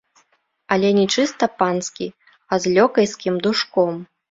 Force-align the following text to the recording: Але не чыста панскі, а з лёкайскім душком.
Але 0.75 0.89
не 0.99 1.03
чыста 1.17 1.49
панскі, 1.59 2.09
а 2.11 2.53
з 2.65 2.75
лёкайскім 2.81 3.35
душком. 3.47 4.05